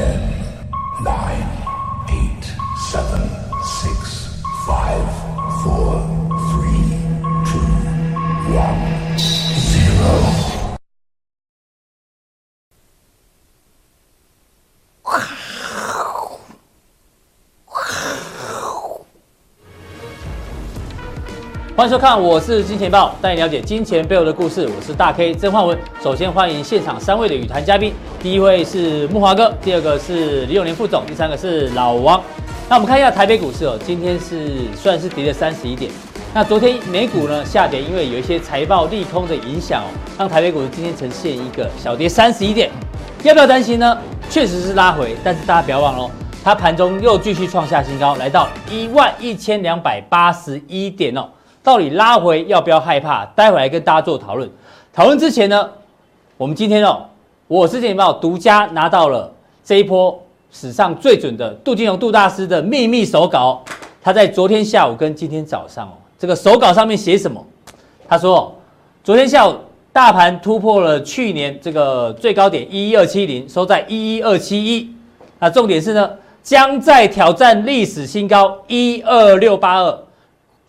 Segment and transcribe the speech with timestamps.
[0.00, 0.29] Chad.
[21.80, 24.68] 欢迎收看，我是金钱豹，带你了解金钱背后的故事。
[24.68, 25.78] 我是大 K 曾焕文。
[26.02, 32.20] 首先欢迎现场三位的语谈嘉宾，第一位是木华哥，第二个是李永年副总，第三个是老王。
[32.68, 35.90] 那我们看一下台北股市哦，今天是算是跌了三十一点。
[36.34, 42.70] 那昨天美股呢下跌，因为有一些财报利空的影响哦，让台北股市今天呈现一个小跌三十一点。
[43.22, 43.96] 要不要担心呢？
[44.28, 46.10] 确实是拉回，但是大家不要忘了，
[46.44, 51.26] 它盘中又继续创下新高，来到一万一千两百八十一点哦。
[51.62, 53.24] 到底拉回要不要害怕？
[53.36, 54.48] 待会来跟大家做讨论。
[54.92, 55.70] 讨论之前呢，
[56.36, 57.04] 我们今天哦，
[57.46, 59.32] 我是金钱豹独家拿到了
[59.62, 60.18] 这一波
[60.50, 63.62] 史上最准的杜金龙杜大师的秘密手稿。
[64.02, 67.44] 他在昨天下午跟今天早上哦，这个手稿上面写什么？
[68.08, 68.54] 他说，
[69.04, 69.54] 昨天下午
[69.92, 74.90] 大盘突破了去年这个最高点一一二七零，收在一一二七一。
[75.38, 76.10] 那重点是呢，
[76.42, 79.98] 将在挑战历史新高一二六八二。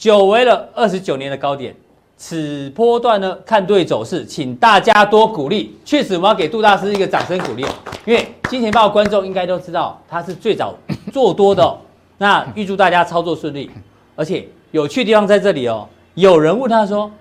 [0.02, 1.76] 久违了二十九年的高点，
[2.18, 5.78] 此波段呢，看对走势，请大家多鼓励。
[5.86, 7.64] 确实，我们要给杜大师一个掌声鼓励，
[8.04, 10.74] 因为金钱豹观众应该都知道他是最早
[11.14, 11.78] 做多的。
[12.18, 13.70] 那预祝大家操作顺利，
[14.16, 15.88] 而且有趣地方在这里哦。
[16.16, 17.12] 有人问他说：“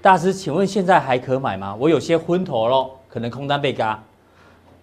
[0.00, 1.76] 大师，请问现在还可买吗？
[1.78, 4.02] 我有些昏头喽，可能空单被轧。”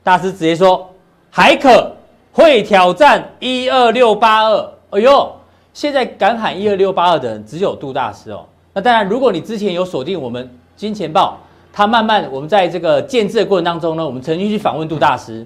[0.05, 0.87] 大师直接说
[1.31, 1.91] ：“还可，
[2.31, 5.31] 会挑战一二六八二。”哎呦！
[5.77, 8.43] 现在敢喊一二六八二的人只有杜大师哦。
[8.73, 11.37] 那当然，如果你之前有锁定我们金钱豹，
[11.71, 15.45] 他慢慢我们在这个建制的过程当中呢，我们曾经去访问杜大师。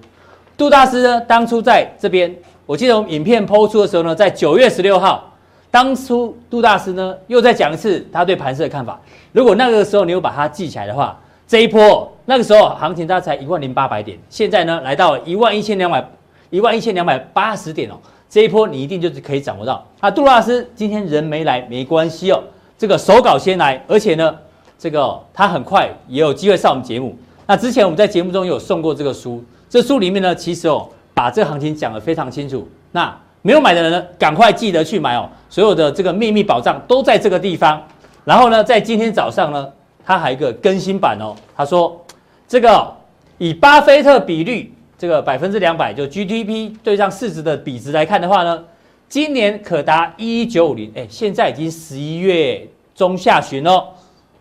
[0.55, 2.33] 杜大师呢，当初在这边，
[2.65, 5.33] 我记得我们影片抛出的时候呢，在九月十六号，
[5.69, 8.97] 当初杜大师呢又再讲一次他对盘势的看法。
[9.33, 16.09] 如果那个时候你有把它记起来的话，这一波那个时候行情大概才一万零八百点，现在呢来到一万一千两百
[16.49, 17.95] 一万一千两百八十点哦。
[18.31, 20.09] 这一波你一定就是可以掌握到啊！
[20.09, 22.41] 杜老师今天人没来没关系哦，
[22.77, 24.33] 这个手稿先来，而且呢，
[24.79, 27.13] 这个、他很快也有机会上我们节目。
[27.45, 32.65] 那之前我们在节目中有送过这个书，这书里面呢，其实哦，把这个行情讲得非常清楚。
[32.93, 37.85] 那没有买的人呢，赶快记得去买哦，所有的这个秘密宝藏都在这个地方。
[38.23, 39.69] 然后呢，在今天早上呢，
[40.05, 42.01] 他还有一个更新版哦，他说
[42.47, 42.95] 这个、
[43.39, 44.73] 以巴菲特比率。
[45.01, 48.63] 这个百分之两百就 GDP 对上市值的比值来看的话呢，
[49.09, 53.83] 今年可达一一九五零，哎，现在已经十一月中下旬了，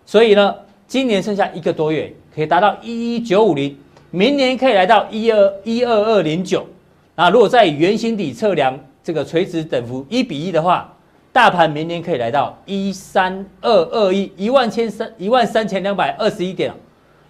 [0.04, 0.54] 所以呢，
[0.86, 3.74] 今年剩下一个多月可以达到一一九五零，
[4.10, 6.66] 明年可以来到一二一二二零九。
[7.14, 10.94] 那如果在圆形底测量这个垂直等幅一比一的话，
[11.32, 16.70] 大盘明年可以来到一三二二一一万千三一万三千两百二十一点，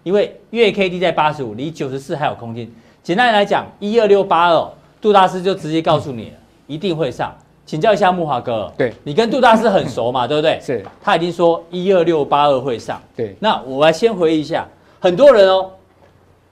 [0.02, 2.68] 因为月 K D 在八十五，离九十四还有空间。
[3.02, 4.68] 简单来讲，一二六八二，
[5.00, 7.34] 杜大师就直接告诉你了，一定会上。
[7.64, 10.58] 请教一下木华哥，对，你跟杜大师很熟嘛，对不对？
[10.60, 13.00] 是，他已经说一二六八二会上。
[13.16, 14.66] 对，那我来先回忆一下，
[14.98, 15.70] 很多人哦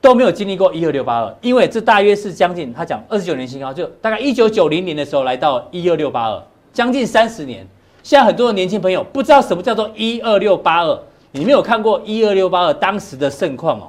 [0.00, 6.42] 都没有经历过一二六八二，因为这大约是将近他讲二十九年新高，就大概一九九零年的时候来到一二六八二，
[6.72, 7.66] 将近三十年。
[8.04, 10.98] 现在很多的年轻朋友不知道什么叫做一二六八二，
[11.32, 13.88] 你没有看过一二六八二当时的盛况哦。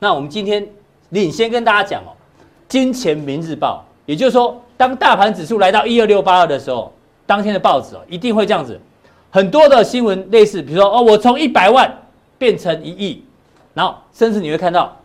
[0.00, 0.66] 那我们今天。
[1.10, 2.10] 领先跟大家讲哦，
[2.68, 6.92] 金钱明日报，也就是说，当大盘指数来到一二六八二的时候，
[7.26, 8.80] 当天的报纸哦一定会这样子，
[9.30, 11.92] 很多的新闻类似，比如说哦，我从一百万
[12.38, 13.24] 变成一亿，
[13.74, 14.96] 然后甚至你会看到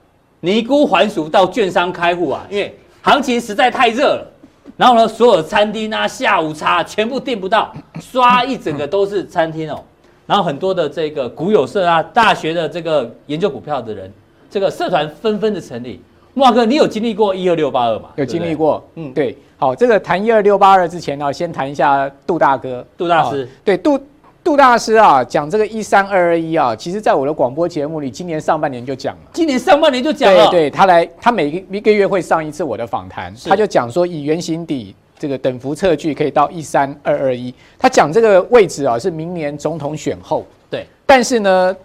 [0.41, 4.31] 尼姑还俗到券商开户啊，因为行情实在太热了，
[4.77, 9.83] 然后呢，所有餐厅啊下午茶全部订不到，刷一整个都是餐厅哦，
[10.27, 14.13] 然后很多的这个股友社啊，大学的这个研究股票的人。
[14.55, 15.99] 这个社团纷纷的成立，
[16.33, 18.07] 木华哥，你有经历过一二六八二吗？
[18.15, 19.37] 有经历过，嗯，对。
[19.57, 23.45] 好，这个谈一二六八二之前呢，先谈一下杜大哥，杜大师。
[23.65, 23.99] 对，杜
[24.41, 29.21] 杜大师啊，讲这个一三二二一啊，其实在我的广播节目里，今年上半年就讲了。
[29.33, 30.49] 今年上半年就讲了。
[30.49, 37.53] 对，对他来，他每个一个月会上一次我的访谈，他就讲说以圆形底这个等幅测距可以到一三二二一。
[37.77, 40.45] 他讲这个位置啊，是明年总统选后。
[40.69, 41.75] 对，但是呢。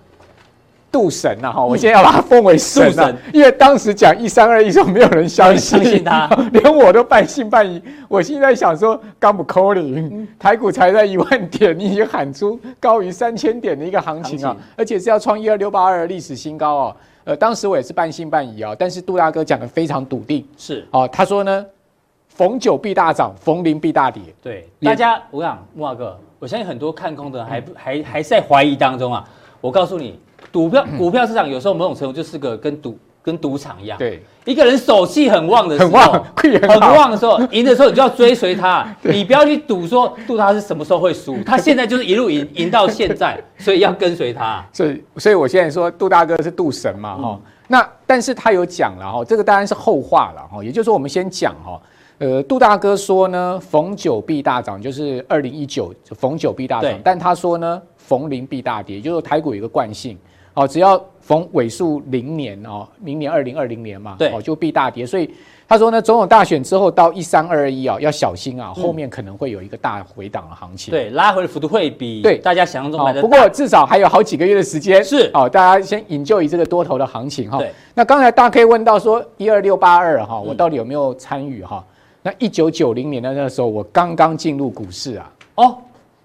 [0.90, 7.80] 杜神呐哈，我现在要把它封为神啊，神因为当时讲一三二一时候没有人相信，相信他， 连我都半信半疑。
[8.08, 16.96] 我现在想说，刚不扣零，台股才在一万点，你已经喊出高于三千点的一个行情啊，而且是要创一二六八二历史新高哦。
[17.24, 21.64] 呃，当时我也是半信半疑啊，但是杜大哥讲的非常笃定，是哦，他说呢，
[22.28, 24.22] 逢九必大涨，逢零必大跌。
[24.42, 29.22] 对，大家我想慕驊哥，我相信很多看空的还不还还在怀疑当中啊。
[29.60, 30.18] 我告诉你，
[30.52, 33.98] 股票 股票市场有时候某种程度就是个跟赌跟赌场一样。
[33.98, 36.24] 对，一个人手气很旺的时候，很旺，
[36.80, 44.64] 很旺的时候，赢的时候你就要追随他， 你不要去赌说赌他是什么时候会输， 他现在就是一路赢赢到现在，所以要跟随他。
[44.72, 47.40] 所以，所以我现在说杜大哥是赌神嘛，哈、嗯。
[47.68, 50.64] 那但是他有讲了哈，这个当然是后话了哈。
[50.64, 51.80] 也就是说，我们先讲哈，
[52.18, 60.18] 呃，杜大哥说呢，逢九必大涨，就是二零一九逢九必大涨，但他说呢，逢零必大跌，就是台股有一个惯性，
[60.60, 65.06] 哦，只要逢尾数零年哦，明年二零二零年嘛，对，哦，就必大跌。
[65.06, 65.30] 所以
[65.66, 70.90] 他说呢，总统大选之后到一三二二一啊，要小心啊，后面可能会有一个大回档的行情。
[70.90, 73.22] 对，拉回的幅度会比对大家想象中来的。
[73.22, 75.02] 不过至少还有好几个月的时间。
[75.02, 77.56] 是哦，大家先引咎于这个多头的行情哈。
[77.56, 77.72] 对。
[77.94, 81.82] 那刚才大家可以问到说一二六八二哈，我到底有没有参与哈？
[82.22, 85.32] 那一九九零年的那时候，我刚刚进入股市啊。
[85.54, 85.78] 哦。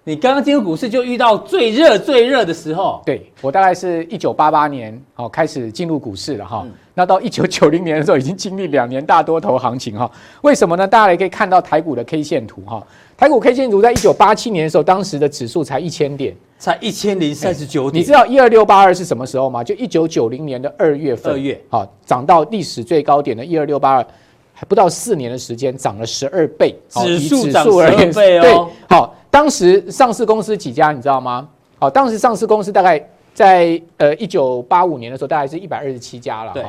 [0.08, 10.08] 你刚刚进入股市就遇到最热最热的时候，对，我大概是一九八八年哦开始进入股市了哈，嗯、那到一九九零年的时候已经经历两年大多头行情哈，
[10.42, 10.86] 为什么呢？
[10.86, 12.80] 大家也可以看到台股的 K 线图哈，
[13.16, 18.00] 台股 K 线图在一九八七年的时候，当时的指数才一千点，才一千零三十九点。
[18.00, 19.64] 你知道一二六八二是什么时候吗？
[19.64, 24.06] 就一九九零年的二月份，二月，好，涨到历史最高点的一二六八二，
[24.52, 29.15] 还不到四年的时间，涨了十二倍，指数涨十二倍哦，对，好。
[29.36, 31.46] 当时上市公司几家你知道吗？
[31.78, 32.98] 好，当时上市公司大概
[33.34, 36.54] 在呃一九八五年的时候，大概是一百二十七家了。
[36.54, 36.64] 对，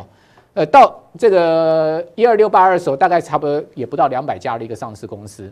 [0.54, 5.50] 呃，到这个一二六八二的时候，大概差不多也不到两百家的一个上市公司。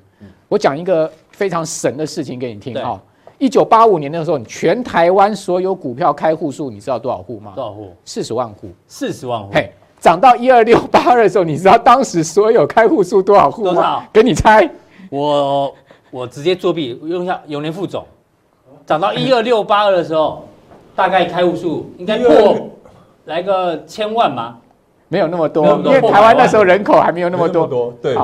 [0.50, 3.00] 我讲一个非常神的事情给你听哈。
[3.38, 7.54] 一九八五年的时候，全台湾所有股票开户数，你知道多少户吗？
[7.56, 7.94] 多少户？
[8.04, 8.68] 四十万户。
[8.90, 9.52] 四十万户。
[9.54, 9.72] 嘿，
[10.02, 13.74] 涨到一二六八二的时候，你知道当时所有开户数多少户吗？
[13.74, 14.04] 多少？
[14.12, 14.70] 给你猜。
[15.10, 15.74] 我。
[16.16, 18.06] 我直接作弊，用一下永年副总，
[18.86, 20.48] 涨到一二六八二的时候，
[20.96, 22.56] 大概开户数应该破
[23.26, 24.56] 来个千万吗？
[25.10, 27.68] 没有那么多，因为台湾那时候人口还没有那么多。
[27.68, 28.16] 多对，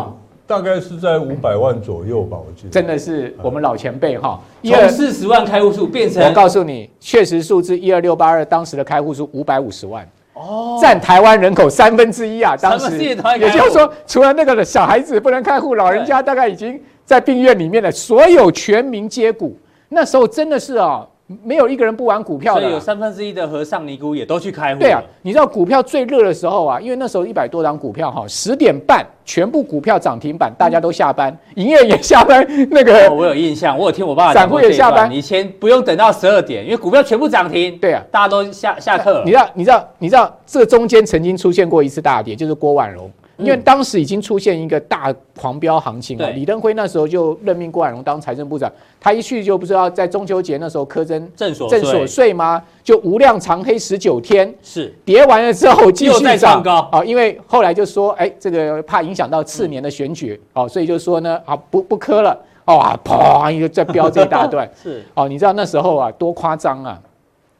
[0.47, 2.69] 大概是在五百万左右吧，我记得。
[2.69, 12.97] 真的是我们老前辈哈，从四十万开户数变成，我告诉你，确实数字一二六八二当时的开户数五百五十万，哦，占台湾人口三分之一啊，当时。
[12.97, 16.81] 也就是说，除了那个小孩子不能开户，老人家大概已经。
[17.05, 19.57] 在病院里面的所有全民皆股，
[19.89, 21.05] 那时候真的是啊，
[21.43, 22.61] 没有一个人不玩股票的。
[22.61, 24.79] 所以有三分之一的和尚尼姑也都去开户。
[24.79, 32.45] 对啊，你知道股票最热的时候啊，因为那时候一百多档股票哈，十点半全部股票涨停板，大家都下班，营业也下班。
[32.69, 34.43] 那个、哦、我有印象，我有听我爸爸讲。
[34.43, 37.77] 散户也下班，以前不用等到十二点，因为股票全部涨停。
[37.77, 39.21] 对啊，大家都下下课。
[39.25, 43.09] 你知道，你知道，你知道这中间曾经出现过一次大跌，就是郭婉容。
[43.41, 52.31] 因为当时已经出现一个大狂飙行情了，李登辉那时候就任命郭婉容当财政部长，他一去就不知道在中秋节那时候苛征正所正所税。
[52.33, 52.63] 吗？
[52.83, 54.93] 就无量长黑十九天，是。
[55.03, 56.87] 跌完了之后继续涨高。
[56.91, 65.03] 啊，因为后来就说，哎，这个怕影响到次年的选举哦，所以就说呢，啊不不磕了，哇，砰一个再飙这一大段， 是。
[65.13, 66.99] 哦，你知道那时候啊多夸张啊，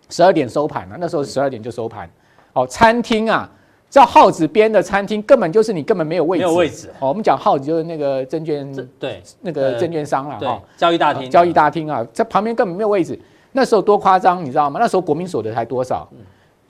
[0.09, 2.09] 十二点收盘啊，那时候十二点就收盘，
[2.53, 3.49] 哦，餐厅啊。
[3.91, 6.45] 叫耗子边的餐厅，根本就是你根本没有位置。
[6.45, 6.89] 没有位置。
[7.01, 10.61] 哦，我们讲耗子就是那个证券，对，那个证券商了哈。
[10.77, 13.19] 交易大厅，交易大厅啊，在旁边根本没有位置。
[13.51, 14.79] 那时候多夸张，你知道吗？
[14.81, 16.07] 那时候国民所得才多少？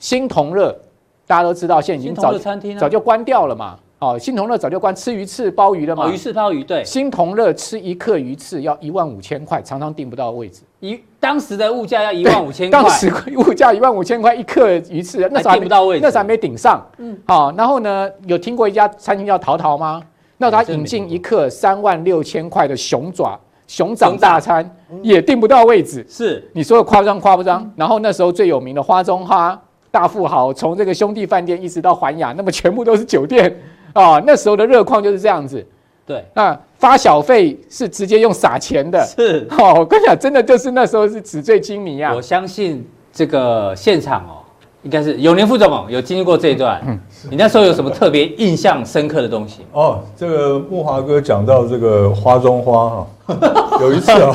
[0.00, 0.76] 新同乐，
[1.24, 2.36] 大家都知道，现在已经早
[2.76, 3.78] 早就关掉了嘛。
[4.02, 6.08] 哦，新同乐早就关，吃鱼翅鲍鱼了嘛。
[6.08, 6.84] 鱼翅鲍鱼，对。
[6.84, 10.62] 新同乐吃一克鱼翅要一万五千块，常常订不到位置。
[10.80, 16.84] 一当时的物价要一万五千块，当时物价一万五千块一克鱼翅，那时候还订不到位置，那时候还没顶上。
[16.98, 20.02] 嗯，好，然后呢，有听过一家餐厅叫陶陶吗？
[20.36, 24.68] 那他引进一克三万六千块的熊爪熊掌大餐，
[25.00, 26.04] 也订不到位置。
[26.08, 27.70] 是，你说的夸张夸不张？
[27.76, 29.56] 然后那时候最有名的花中花
[29.92, 33.56] 大富豪，从这个兄弟饭店一直到环亚，那么全部都是酒店。
[33.92, 35.64] 啊、哦，那时候的热况就是这样子。
[36.04, 39.00] 对，那发小费是直接用撒钱的。
[39.06, 42.12] 是，哦，我跟你讲，真的就是那时候是纸醉金迷啊。
[42.12, 44.42] 我相信这个现场哦，
[44.82, 46.82] 应该是永年副总有经历过这一段。
[46.84, 46.98] 嗯，
[47.30, 49.60] 你那时候有什么特别印象深刻的东西？
[49.72, 54.32] 哦，这个木华哥讲到这个花中花哈、哦，有一次啊，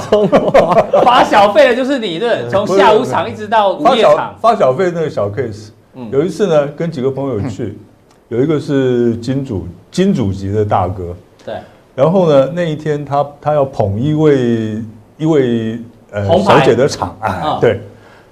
[1.04, 4.34] 发小费的就是你的，从下午场一直到午夜场。
[4.40, 7.78] 发小费那个小 case，嗯，有一次呢，跟几个朋友去。
[8.30, 11.16] 嗯有一个是金主金主级的大哥，
[11.46, 11.56] 对。
[11.96, 14.82] 然后呢，那一天他他要捧一位
[15.18, 15.80] 一位
[16.12, 17.80] 呃小姐的场，啊，对。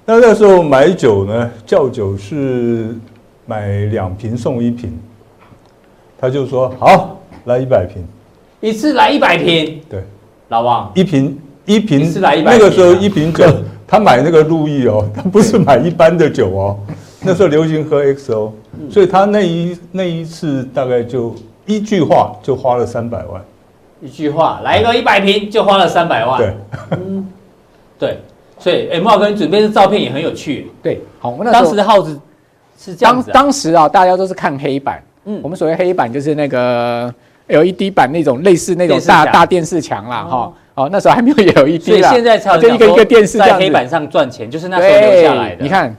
[0.04, 2.94] 那那时候买酒呢，叫酒是
[3.46, 4.92] 买两瓶送一瓶，
[6.18, 8.04] 他就说好，来一百瓶，
[8.60, 10.04] 一次来一百瓶，对，
[10.48, 10.92] 老王。
[10.94, 13.44] 一瓶一瓶，一次来一百，那个时候一瓶酒，
[13.86, 16.78] 他买那个路易哦，他不是买一般的酒哦，
[17.22, 18.52] 那时候流行喝 XO，
[18.90, 23.42] 所以他那一那一次大概就一句话就花了三百万，
[24.00, 26.54] 一句话来一个一百平就花了三百万，对，
[26.92, 27.26] 嗯，
[27.98, 28.18] 对，
[28.58, 32.18] 所以哎，慕驊哥，你准备的照片也很有趣，对，好，我们当时的耗子
[32.78, 37.12] 是这样子，当时啊，大家都是看黑板，嗯，我们所谓黑板就是那个
[37.48, 40.52] LED 板那种类似那种大大电视墙啦，哈。
[40.76, 45.62] 哦，那时候还没有 LED，所以现在才就一个一个电视在黑板上赚钱，就是那时候留下来的。
[45.62, 45.96] 你看，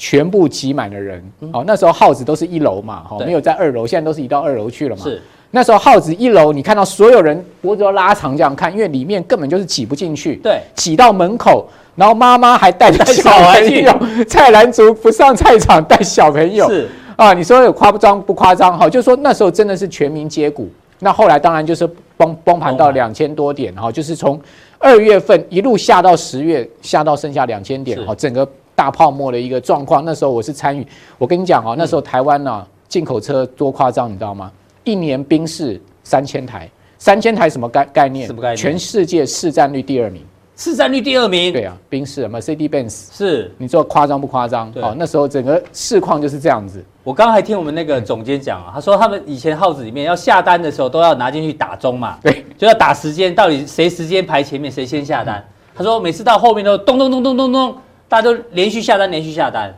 [0.00, 1.22] 全部挤满了人。
[1.52, 5.02] 哦，那时候号子都是一楼嘛，哈，没有在二楼，现在都是移到二楼去了嘛。
[5.02, 5.20] 是。
[5.50, 10.36] 那时候号子一楼，你看到所有人脖子都拉长这样看，因为里面根本就是挤不进去。
[10.36, 10.62] 对。
[10.74, 13.92] 挤到门口，然后妈妈还带着小朋友，
[14.24, 16.66] 菜篮族不上菜场带小朋友。
[16.70, 16.88] 是。
[17.16, 18.78] 啊，你说有夸张不夸张？
[18.78, 20.66] 哈，就是说那时候真的是全民皆股。
[21.00, 24.40] 那后来当然就是崩崩盘到两千多点哈，就是从
[24.78, 28.46] 二月份一路下到十月，下到剩下两千点哈，整个
[28.80, 30.02] 大泡沫的一个状况。
[30.02, 30.86] 那时候我是参与，
[31.18, 34.50] 我跟你讲哦，那时候台湾呢进口车多夸张，你知道吗？
[34.84, 38.26] 一年宾士三千台，三千台什么概概念？
[38.26, 38.56] 什么概念？
[38.56, 40.22] 全世界市占率第二名。
[40.56, 44.72] 市占率第二名，对啊，宾士什么 Mercedes-Benz 是，你说夸张不夸张？
[44.76, 46.82] 哦，那时候整个市况就是这样子。
[47.04, 55.44] 我刚刚还听我们那个总监讲啊，他说他们以前号子里面要下单的时候都要拿进去打钟嘛， 对，就要打时间，到底谁时间排前面谁先下单。
[55.74, 57.74] 他说每次到后面都咚咚咚咚咚咚，
[58.10, 59.72] 大家都连续下单，连续下单。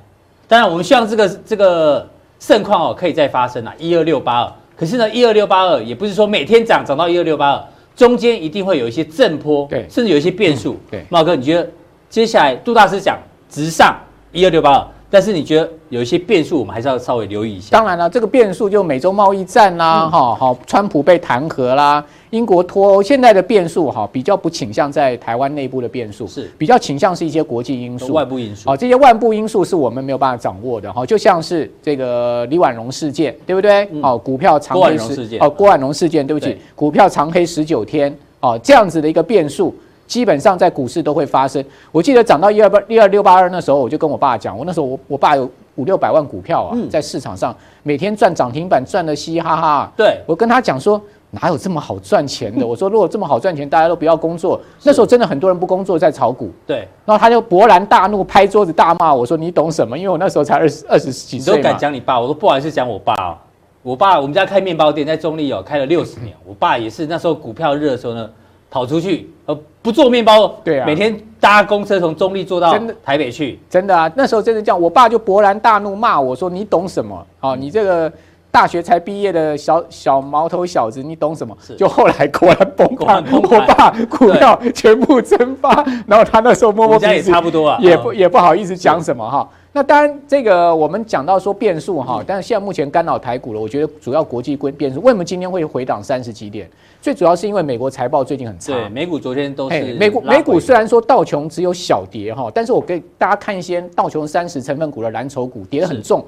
[0.48, 2.08] 当然我们希望这个这个
[2.40, 4.52] 盛况哦可以再发生啊，一二六八二。
[4.74, 7.62] 可是呢，一二六八二也不是说每天涨涨到一二六八二。
[7.94, 10.80] 中间一定会有一些震波，对，甚至有一些变数。
[10.90, 11.68] 对，茂哥，你觉得
[12.08, 13.18] 接下来杜大师讲
[13.50, 13.94] 直上
[14.32, 17.76] 一二六八二，但是你觉得有一些变数，我们还是要稍微留意一下。
[17.76, 22.02] 当然了，这个变数就美洲贸易战啦，哈，好，川普被弹劾啦。
[22.32, 28.70] 英国脱欧现在的变数哈，比较不倾向在台湾内部的变数，是比较倾向是一些国际因素、外部因素。
[28.70, 33.86] 哦，这些外部因素是我们没有办法掌握的哈，就像是这个李婉容事件，对不对？
[34.02, 39.74] 哦，股票长黑事件，哦，郭婉容事件，对不起，股票长黑十九天，哦，这样子的一个变数，
[40.06, 41.62] 基本上在股市都会发生。
[41.90, 49.92] 我记得涨到一二八一二六八二那时候，我就跟我爸讲，我那时候我我爸有五六百万股票啊，在市场上每天赚涨停板，赚得嘻嘻哈哈。
[49.94, 50.98] 对，我跟他讲说。
[51.32, 52.64] 哪有这么好赚钱的？
[52.66, 54.60] 我说，如果这么好赚钱，大家都不要工作。
[54.82, 56.50] 那时候真的很多人不工作在炒股。
[56.66, 61.56] 对，然后他就勃然大怒，拍桌子大骂我说：“你懂什么？”因为我那时候才二十二十几岁。
[61.56, 62.20] 你都敢讲你爸？
[62.20, 63.36] 我说不好意思讲我爸哦。
[63.82, 66.36] 我爸我们家开面包店在中立哦，开了六十年。
[66.46, 68.28] 我爸也是那时候股票热的时候呢，
[68.70, 73.58] 跑出去呃不做面包，对啊，每天搭公车从中立坐到台北去。
[73.70, 74.78] 真的啊，那时候真的这样。
[74.78, 77.26] 我爸就勃然大怒骂我说：“你懂什么？
[77.40, 78.12] 哦，你这个。”
[78.52, 81.56] 大学才毕业的小小毛头小子，你懂什么？
[81.78, 89.48] 就后来果然崩盘，我爸股票全部蒸发，然后他那时候摸摸鼻子，也差不多啊，也不也不好意思讲什么哈。
[89.72, 95.00] 那当然，这个我们讲到说变数哈，但是现在目前干扰台股了，我觉得主要国际变变数。
[95.00, 96.68] 为什么今天会回档三十几点？
[97.00, 98.74] 最主要是因为美国财报最近很差。
[98.74, 106.22] 对，美股昨天都是美股美股虽然说道琼只有小跌哈，但是我给大家看一些道琼三十成分股的蓝筹股跌得很重，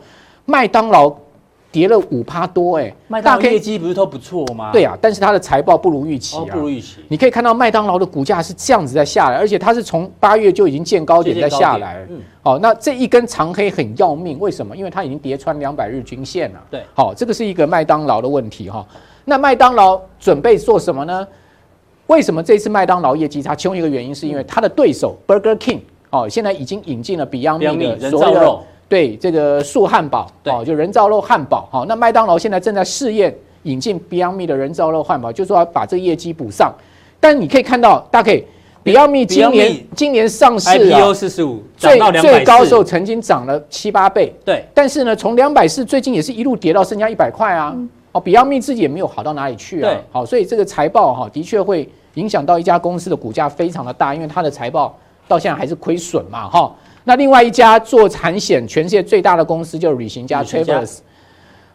[0.47, 1.15] 麦当劳。
[1.75, 4.71] 跌了五趴多哎，麦当劳业绩不是都不错吗？
[4.71, 6.99] 对啊，但是它的财报不如预期啊，不如预期。
[7.09, 12.07] 你可以看到麦当劳的股价是这样子在下来，而且它是从八月就已经见高点在下来。
[12.09, 14.77] 嗯，好，那这一根长黑很要命，为什么？
[14.77, 16.63] 因为它已经跌穿两百日均线了。
[16.71, 18.87] 对，好，这个是一个麦当劳的问题哈。
[19.25, 21.27] 那麦当劳准备做什么呢？
[22.07, 23.53] 为什么这次麦当劳业绩差？
[23.53, 28.63] 其中一个原因是因为它的对手 Burger King 哦，现在已经引进了 Beyond Meat 的所有肉。
[28.95, 33.35] 对这个素汉堡，哦，就人造肉汉堡，好，那麦当劳现在正在试验
[33.65, 36.73] 引进 Beyond Meat 的人造肉汉堡，就是说要把这个业绩补上。
[37.19, 38.45] 但你可以看到，大家可以
[38.85, 44.65] Beyond Meat 今年今年上市，IPO 四十五，最最高时候曾经涨了七八倍，对。
[44.73, 47.77] 但是呢，从两百四最近也是一路跌到剩下一百块啊，
[48.13, 54.97] 哦，Beyond Meat 自己也没有好到哪里去啊，好，所以这个财报哈的确会影响到一家公司的股价非常的大，因为它的财报
[55.27, 56.73] 到现在还是亏损嘛，哈。
[57.05, 60.99] 那另外一家做产险，全世界最大的公司就是旅行家 Travelers，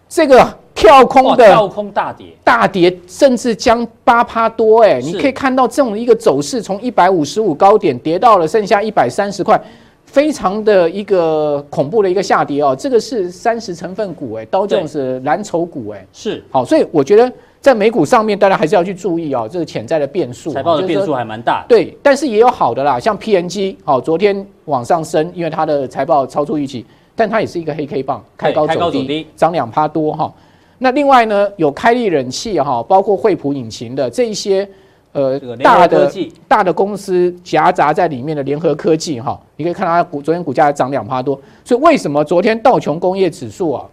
[0.07, 9.61] 这个跳空的跳空大跌，大跌甚至将八趴多哎，你可以看到这种一个走势，从一百五十五高点跌到了剩下一百三十块，
[10.11, 12.75] 非常的一个恐怖的一个下跌哦。
[12.77, 17.31] 这个是三十成分股哎，刀就是是蓝筹股哎，是好，所以我觉得。
[17.61, 21.65] 在美股上面，大家还是要去注意哦，这个潜在的变数，财报的变数还蛮大。
[21.67, 26.85] 对，但是也有好的啦，像 P N G，好，昨天往上升，因为它的财报超出预期，
[27.17, 30.33] 但它也是一个黑 K 棒，开高走低，涨两趴多哈。
[30.77, 34.65] 那另外呢，有开利冷气哈，包括惠普引擎的这一些
[35.11, 36.11] 呃大的
[36.47, 43.85] 大的公司夹杂在里面的联合科技哈，你可以看到它股昨天股价涨两趴多，所以为什么昨天道琼工业指数啊，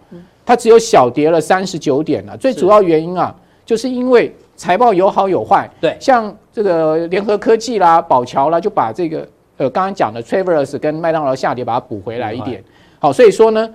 [0.44, 2.37] 它只有小跌了三十九点呢？
[2.37, 12.62] 最主要原因啊，就是因为财报有好有坏，对，像这个联合科技啦、宝桥啦，就把这个呃刚刚讲的 Travelers 跟麦当劳下跌把它补回来一点，
[12.99, 13.68] 好，所以说呢。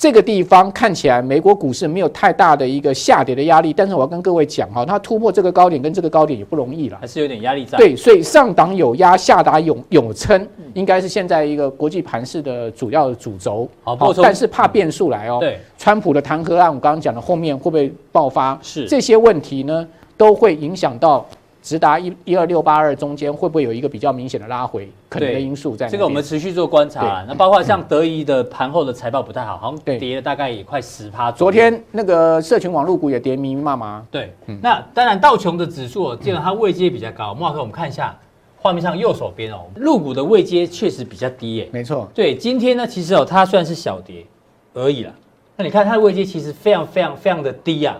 [0.00, 7.76] 这个地方看起来美国股市没有太大的一个下跌的压力，但是我要跟各位讲哈，它突破这个高点跟这个高点也不容易了，还是有点压力在。
[7.76, 13.68] 对，所以上档有压，下达有有撑，应该是现在一个国际盘势的主要的主轴。
[13.82, 15.36] 好，但是怕变数来哦。
[15.38, 18.58] 对，川普的弹劾案，我刚刚讲的后面会不会爆发？
[18.62, 21.26] 是这些问题呢，都会影响到。
[21.62, 25.88] 直达一一二六八二中间会不会有一个比较明显的拉回可能的因素在？
[25.88, 27.24] 这个我们持续做观察。
[27.28, 31.30] 那包括像德仪的盘后的财报不太好，好像跌了大概也快十趴。
[31.30, 34.04] 昨天那个社群网络股也跌密密麻麻。
[34.10, 38.16] 对，那当然道琼的指数，既然它位阶比较高，慕驊哥，我们看一下
[38.56, 41.68] 画面上右手边哦，陆股的位阶确实比较低耶。
[41.72, 42.08] 没错。
[42.14, 44.24] 对，今天呢，其实哦，它算是小跌
[44.72, 45.14] 而已了。
[45.56, 47.96] 那你看它的位阶其实非常非常非常的低呀。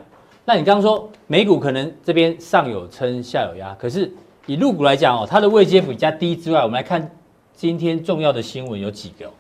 [0.47, 4.11] 那你刚刚说美股可能这边上有撑下有压，可是
[4.47, 7.09] 以入股来讲哦，它的位阶比较低之外，我们来看
[7.55, 9.31] 今天重要的新闻有几个，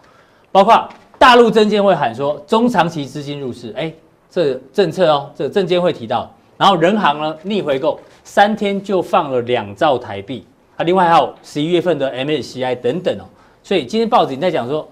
[0.53, 0.89] 包括
[1.19, 3.93] 大陆证监会喊说中长期资金入市，哎，
[4.31, 13.25] 这政策哦，这证监会提到，然后人行呢逆回购三天就放了两兆台币，啊，另外还有十一月份的 MSCI 等等哦，
[13.65, 14.87] 所以今天报纸你在讲说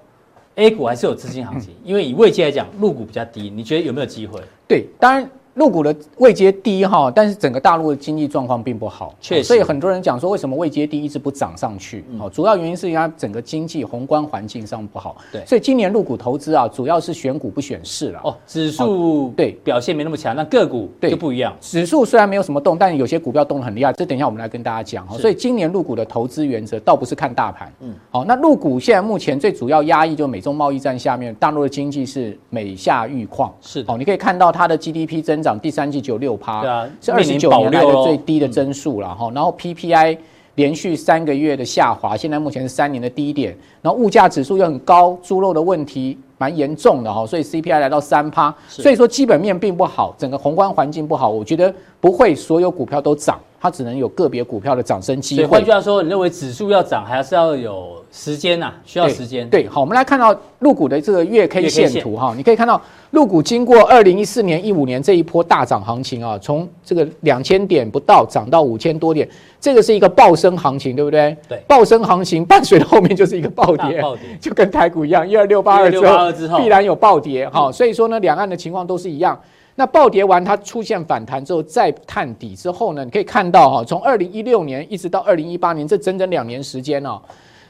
[0.56, 4.40] A 股还是有资金行情，因为以位阶来讲，入股比较低，你觉得有没有机会？
[4.66, 5.30] 对，当然。
[5.58, 12.04] 陆股的位阶低哈，但是整个大陆的经济状况并不好，确实，所以很多人讲说为什么位阶低一直不涨上去？
[12.20, 15.16] 哦，主要原因是因为它整个经济宏观环境上不好。
[15.32, 18.20] 对，所以今年入股投资啊，主要是选股不选市了。
[18.22, 21.52] 哦，指数对表现没那么强，那个股对就不一样。
[21.60, 23.92] 指数虽然没有什么动，但有些股票动得很厉害。
[23.94, 25.18] 这等一下我们来跟大家讲哈。
[25.18, 27.72] 所以今年入股的投资原则倒不是看大盘。
[27.80, 33.52] 嗯，好，那入股现在目前最主要压抑就是美中贸易战下面，大陆的经济是美下愈况。
[33.60, 36.18] 是，哦，你可以看到它的 GDP 增长，第三季只有。
[36.18, 39.30] 六趴，对啊，是二十九年来的最低的增速了哈。
[39.32, 40.18] 然后 PPI
[40.56, 43.56] 连续三个月的下滑，现在目前是三年的低点。
[43.80, 48.52] 然后物价指数又很高，猪肉的问题蛮严重的哈，所以 CPI 来到三趴。
[48.66, 55.46] 所以说基本面并不好，整个宏观环境不好，我觉得不会所有股票都涨，它只能有个别股票的涨升机会。
[55.46, 58.74] 换句话说，你认为指数要涨，还是要有时间呐、啊？
[58.84, 59.48] 需要时间。
[59.48, 62.80] 对，好，我们来看到陆股的这个月 K 线图哈，你可以看到。
[63.12, 69.26] 陆股经过二零一四年、一五年这一波大涨行情啊，从这个两千点不到涨到五千多点，
[69.58, 71.34] 这个是一个暴升行情，对不对？
[71.48, 77.72] 对，暴升行情伴随的后面就是一个暴跌，暴跌就跟台股一样，一二六八二之后必然有暴跌哈。
[77.72, 79.40] 所以说呢，两岸的情况都是一样。
[79.78, 87.22] 那暴跌完它出现反弹之后再探底之后呢，你可以看到哈，从二零一六年一直到二零一八年这整整两年时间哦，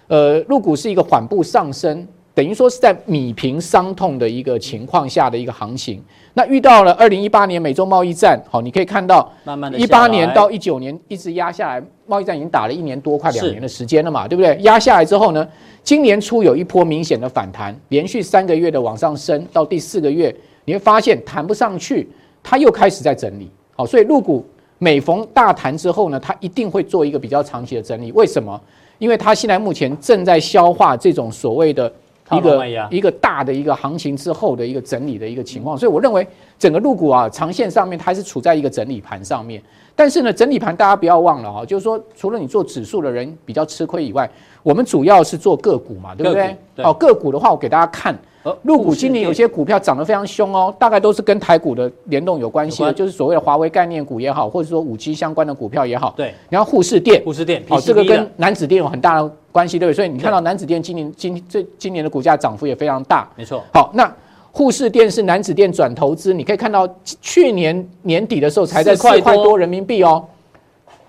[0.07, 2.09] 呃，入股是一个缓步上升。
[2.35, 6.01] 等于说是在米平伤痛的一个情况下的一个行情，
[6.35, 14.57] 那遇到了二零一八年美洲贸易战，好，你可以看到，慢慢的，一八年到一九年一直压下来，贸易战已经打了一年多，快两年的时间了嘛，对不对？
[14.63, 15.47] 压下来之后呢，
[15.83, 20.33] 今年初有一波明显的反弹，连续三个月的往上升，到第四个月
[20.69, 22.07] 你会发现弹不上去，
[22.43, 24.45] 它又开始在整理，好，所以入股
[24.77, 28.61] 每逢大弹之后呢，它一定会做一个比较长期的整理，为什么？
[28.99, 31.91] 因为它现在目前正在消化这种所谓的。
[32.31, 36.27] 一个一个大的一个行情之后的一个整理的一个情况，所以我认为
[36.59, 39.63] 整个入股啊，长线上面它还是处在一个整理盘上面。
[39.95, 44.31] 但是呢，整理盘大家不要忘了哈，就是说除了你做指数的人比较吃亏以外，
[44.63, 46.57] 我们主要是做个股嘛，对不对？
[46.85, 48.17] 哦，个股的话，我给大家看。
[48.63, 56.15] 入股今年有些股票涨得非常凶哦，大概都是跟台股的联动有关系的，就是所谓的华为概念股也好，或者说五 G 相关的股票也好。
[56.17, 59.97] 对，然后富士电，富士电，哦，这个跟南子电有很大的关系，对不对？
[59.97, 63.29] 所以你看到南子电今年今这今年的股价涨幅也非常大。
[63.37, 63.63] 没错。
[63.75, 64.11] 好，那
[64.59, 66.85] 富士电是男子店转投资，你可以看到
[67.23, 70.25] 去年年底的时候才在四块多人民币哦，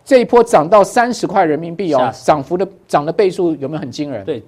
[0.06, 4.24] 这一波涨到三十块人民币哦，涨幅的涨的倍数有没有很惊人？
[4.24, 4.44] 对。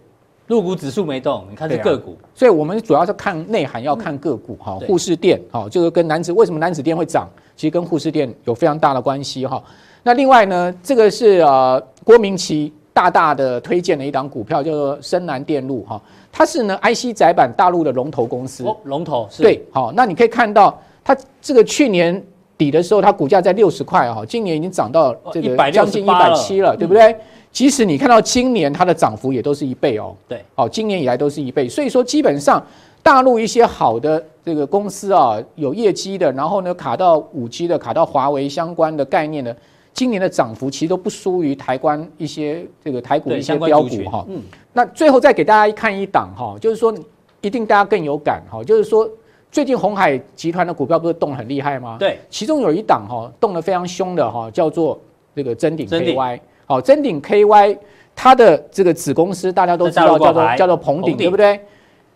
[0.46, 4.78] 入股指数没动，你看是个股，啊、所以我们主要是看内涵，要看个股哈。
[4.86, 9.64] 富士电哈，就是跟男子为什么男子店会涨，其实跟富士电有非常大的关系哈。
[10.04, 16.00] 那另外呢，这个是呃郭明奇大大的推荐的一档股票，叫做深南电路哈，
[16.32, 19.44] 它是呢 IC 载板大陆的龙头公司，龙头是。
[19.44, 22.24] 对，好，那你可以看到它这个去年
[22.58, 27.16] 底的时候，它股价在六十块哈，今年已经涨到这个将近一百七了，对不对？
[27.52, 32.66] 即使你看到今年它的涨幅也都是一倍哦，对，好，今年以来都是一倍，所以说基本上
[33.04, 39.54] 大陆一些好的这个公司啊，有业绩的，然后呢卡到五 G 的，卡到华为相关的概念的，
[39.94, 44.26] 今年的涨幅其实都不输于台湾一些这个台股一些标股哈。
[44.30, 44.42] 嗯，
[44.74, 46.94] 那最后再给大家看一档哈，就是说
[47.42, 49.10] 一定大家更有感哈，就是说
[49.52, 51.98] 最近鸿海集团的股票不是动很厉害吗？
[52.00, 55.00] 对，其中有一档哈动得非常凶的哈，叫做
[55.36, 56.40] 这个臻鼎 KY。
[56.66, 57.78] 好，臻鼎 KY
[58.16, 61.60] 它的这个子公司大家都知道叫做叫做鹏鼎，对不对？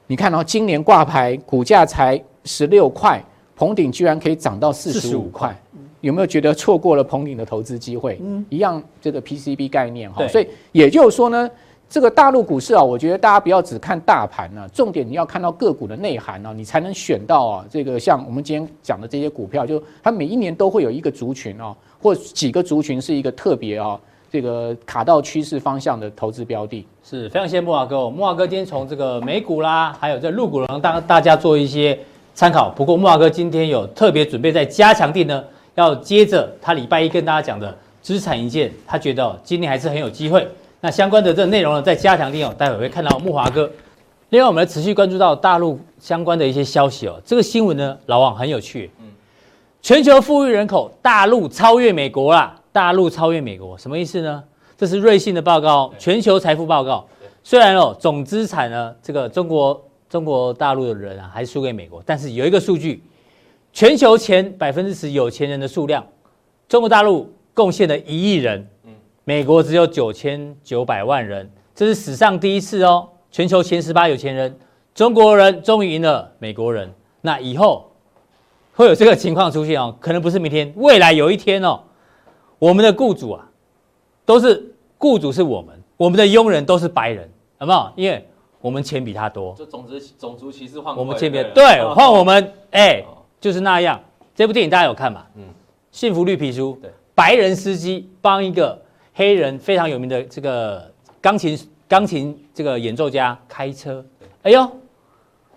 [0.07, 3.21] 你看哦，今年挂牌股价才十六块，
[3.55, 5.53] 鹏鼎居然可以涨到四十五块，
[6.05, 8.19] 有没有觉得错过了鹏鼎的投资机会？
[8.21, 11.49] 嗯，一样这个 PCB 概念哈，所以也就是说呢，
[11.89, 23.99] 这个大陆股市啊，我觉得大家不要只看大盘呢，重点你要看到个股的内涵啊，你才能选到啊这个像我们今天讲的这些股票，就它每一年都会有一个族群哦，或几个族群是一个特别啊。
[24.31, 28.09] 这个卡到趋势方向的投资标的，是非常谢谢慕啊哥。
[28.09, 31.97] 慕驊哥今天从这个美股啦，还有这陆股，让大大家做一些
[32.33, 32.69] 参考。
[32.69, 35.41] 不过慕驊哥今天有特别准备在加强地呢，
[35.75, 40.47] 要接着他礼拜一跟大家讲的资产一件，他觉得今天还是很有机会。
[40.81, 43.69] 那相关的这个内容呢，在加强錠哦，待会会看到木华哥。
[44.29, 47.21] 另外，我们来持续关注到大陆相关的一些消息哦。
[47.23, 48.89] 这个新闻呢，老王很有趣。
[48.99, 49.05] 嗯，
[49.81, 52.55] 全球富裕人口，大陆超越美国啦。
[52.71, 54.43] 大陆超越美国，什么意思呢？
[54.77, 57.05] 这是瑞信的报告，全球财富报告。
[57.43, 63.01] 虽然哦，总资产呢，这个中国中国大陆的人啊，还是输给美国，但是有一个数据，
[63.75, 66.01] 全球前百分之十有钱人的数量，
[66.65, 68.65] 中国大陆贡献了一亿人，
[69.25, 73.09] 美国只有九千九百万人，这是史上第一次哦。
[73.29, 74.57] 全球前十八有钱人，
[74.93, 76.89] 中国人终于赢了美国人。
[77.19, 77.91] 那以后
[78.73, 81.81] 会有这个情况出现哦，可能不是明天，未来有一天哦。
[82.57, 83.45] 我们的雇主啊，
[84.25, 87.91] 都是雇主是我们，我们的佣人都是白人，好不好？
[87.97, 88.25] 因为
[88.61, 89.53] 我们钱比他多。
[89.53, 93.03] 就种族种族歧视换我们钱比对，换我们哎，
[93.45, 93.99] 就是那样。
[94.33, 95.23] 这部电影大家有看吗？
[95.35, 95.43] 嗯，
[95.91, 96.75] 幸福绿皮书。
[96.81, 98.81] 对，白人司机帮一个
[99.13, 101.55] 黑人非常有名的这个钢琴
[101.87, 104.03] 钢琴这个演奏家开车。
[104.41, 104.67] 哎呦，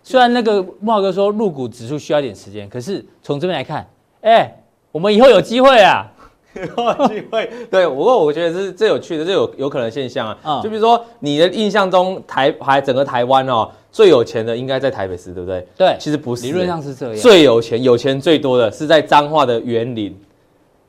[0.02, 3.88] 虽然那个慕驊哥说入股指数需要一点时间，可是从这边来看，
[4.20, 4.54] 哎，
[4.92, 6.12] 我们以后有机会啊。
[6.54, 10.38] 有机会，对，不过我觉得这是最有趣的，这有有可能现象啊。
[10.44, 15.66] 嗯、就比如说你的印象中台还整个台湾哦，最有钱的应该在台北市，对不对？
[15.76, 17.16] 对，其实不是，理论上是这样。
[17.16, 20.16] 最有钱、有钱最多的是在彰化的园林。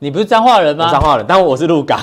[0.02, 0.90] 你不是彰化人吗？
[0.90, 2.00] 彰化人，但我是鹿港，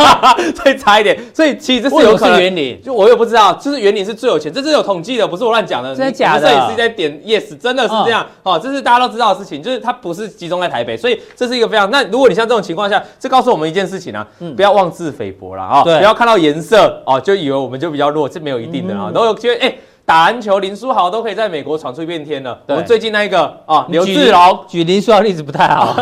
[0.56, 1.18] 所以差一点。
[1.34, 2.40] 所以其实这是有可能。
[2.40, 5.94] 员林，就我也不知道，就是园林是最有钱，这是有统计的，不是我乱讲的。
[5.94, 6.48] 真的假的？
[6.48, 8.26] 摄影师在点 yes，真的是这样。
[8.42, 11.90] 哦，这是大家都知道的事情，就是它不是集中在台北，所以这是一个非常。
[11.90, 19.76] 那如果你像这种情况下，这告诉我们一件事情啊，不要妄自菲薄了啊，不要看到颜色哦就以为我们就比较弱，这没有一定的啊，都有觉得哎。
[20.06, 22.56] 打篮球，林书豪都可以在美国闯出一片天了。
[22.68, 25.92] 我们最近那一个啊，刘志龙举林书豪例子不太好。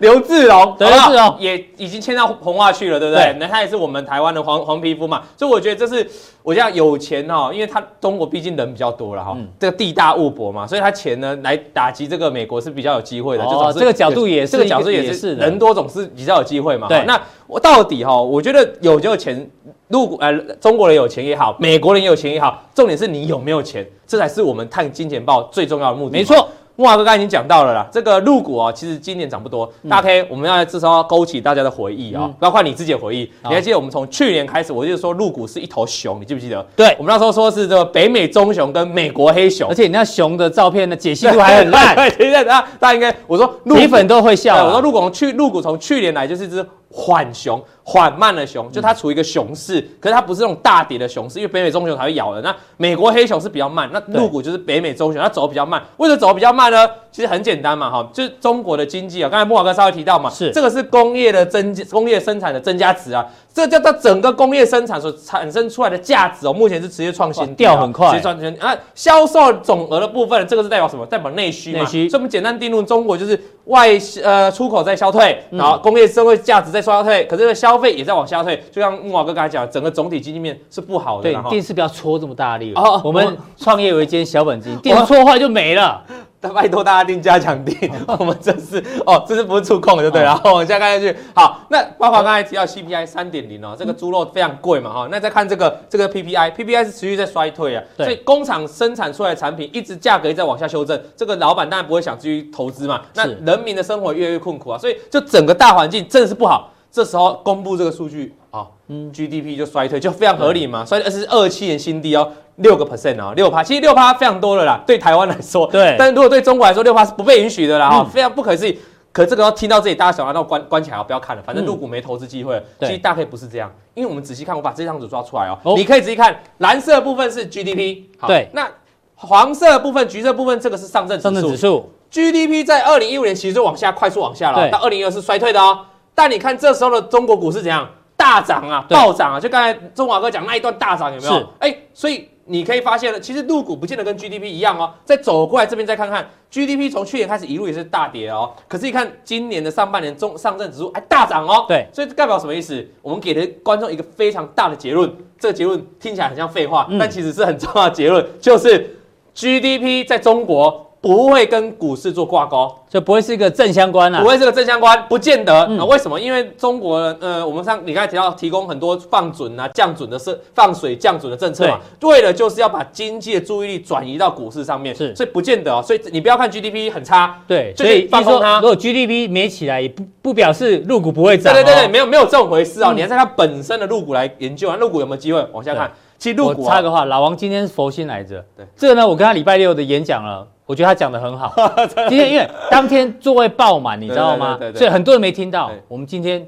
[0.00, 3.36] 刘志龙，刘志龙 也已经签到红袜去了，对不对？
[3.38, 6.08] 那他也是我们台湾的黄黄皮肤嘛，所以我觉得这是
[6.42, 13.44] 我讲有钱哈，因为他中国毕竟人比较多了哈，这个地大物博嘛，所以他钱呢来打击这个美国是比较有机会的。
[13.44, 16.88] 哦，这个角度也是，这个角度也是，人多总是比较有机会嘛。
[16.88, 19.46] 对，那我到底哈，我觉得有就有钱。
[19.88, 26.12] 如果呃，中国人有钱也好，美国人也有钱也好，重点是你有没有钱，这才是我们看金钱豹最重要的目的。
[26.12, 29.70] 没错，木华哥刚才已经讲到了啦，这个入股啊，其实今年涨不多。
[29.88, 33.30] 大 K，我们要至少要勾起大家的回忆啊，包括你自己的回忆。
[33.42, 36.66] 你还记得我们从去年开始，我就说入股是一头熊，你记不记得？
[36.74, 41.94] 对，我们那时候说是这个北美棕熊跟美国黑熊，而且你那熊的照片的解析度还很烂。
[41.94, 44.64] 对，现在大家大家应该我说米粉都会笑。
[44.64, 47.60] 我说入股从去入股从去年来就是一只缓熊。
[47.86, 52.42] 缓慢的熊，就它处于一个熊市，可是它不是那种大跌的熊市，因为北美棕熊才会咬人。
[52.42, 55.82] 那美国黑熊是比较慢，那陆股就是北美棕熊，它走比较慢。
[55.98, 56.88] 为什么走比较慢呢？
[57.12, 68.56] 其实很简单嘛，哈，就是中国的经济啊，刚才莫华哥稍微提到嘛，是这个是工业的增工业生产的增加值啊，这叫做整个工业生产所产生出来的价值哦，目前是直接创新掉很快，直接创新。
[68.58, 71.04] 那销售总额的部分，这个是代表什么？
[71.04, 71.80] 代表内需嘛。
[71.80, 72.08] 内需。
[72.08, 73.90] 所以我们简单定论，中国就是外
[74.22, 78.62] 呃出口在消退，然后工业社会价值在衰退，可是消费也在往下退。
[78.70, 81.32] 就像木老哥刚才讲，整个总体经济面是不好的。
[81.32, 83.00] 对，电视不要戳这么大力哦。
[83.04, 86.02] 我们创业有一间小本金，电视戳坏就没了。
[86.52, 87.76] 拜托大家定加强定，
[88.18, 90.26] 我们这是哦，这是不是触控的，就对了。
[90.26, 95.08] 然后往下看下去，好，那包括刚才提到 CPI 三点零哦，这个猪肉非常贵嘛哈。
[95.10, 103.02] 那再看这个这个 PPI，PPI 是持续在衰退啊，所以工厂生产出来的产品一直价格一直在往下修正，这个老板当然不会想继续投资嘛。
[103.14, 106.70] 那人民的生活越来越困苦啊，所以就整个大环境真的是不好。
[106.90, 112.30] 这时候公布这个数据啊，嗯，GDP 就衰退，就非常合理嘛，衰退是二七年新低哦。
[112.56, 118.78] 六个 percent 啊，六趴，其实六趴非常多了啦，对台湾来说，对但是如果对中国来说，六趴是不被允许的啦，哈、嗯，非常不可思议。
[119.12, 122.60] 可这个要听到这里，大家想要那关关起来，不要看了，反正入股没投资机会。
[122.78, 128.68] 对其实大概不是这样，因为我们仔细看，我把这张图抓出来哦，哦你可以仔细看，蓝色部分是 GDP，好，对那
[129.14, 131.92] 黄色部分、橘色部分，这个是上证上证指指数。
[132.10, 135.86] GDP 在二零一五年其实就往下快速往下了到二零一二是衰退的哦。
[136.14, 137.88] 但你看这时候的中国股市怎样？
[138.16, 139.40] 大涨啊，暴涨啊！
[139.40, 141.34] 就刚才中华哥讲那一段大涨有没有？
[141.34, 144.92] 是哎，所以你可以发现了，其实入股不见得跟 GDP 一样哦。
[145.04, 148.52] 再走过来这边再看看，GDP 从去年开始一路也是大跌哦。
[148.68, 151.64] 可是，一看今年的上半年中上证指数还大涨哦。
[151.66, 152.86] 对，所以这代表什么意思？
[153.00, 158.96] 我们给了观众一个非常大的结论，这个结论听起来很像废话，嗯但其实是很重要的结论，就是
[159.34, 162.74] GDP 在中国不会跟股市做挂钩。
[162.88, 164.28] 就不会是一个正相关啊不。
[164.28, 165.66] 会是个正相关，不见得。
[165.68, 166.18] 嗯啊，为什么？
[166.18, 175.82] 因为中国呃，我们上你刚才提到提供很多放准啊、降准的是放水降准的政策嘛，为了就是要把经济的注意力转移到股市上面，是所以不见得哦。
[175.82, 181.54] 所以你不要看 GDP 很差，对，所以放空它如果 GDP 没起来，也不不表示入股不会涨、哦。
[181.54, 182.92] 对对对对，没有没有这种回事哦。
[182.92, 185.90] 嗯你还是看它本身的入股来研究啊，入股有没有机会往下看？
[186.16, 188.42] 其实入股啊，插个话，老王今天是佛心来着。
[188.56, 191.52] 对，这个呢，我跟他礼拜六的演讲了，我觉得他讲的很好。
[192.08, 194.72] 今天因为当天座位爆满，你知道吗对对对对？
[194.72, 195.70] 对所以很多人没听到。
[195.88, 196.46] 我们今天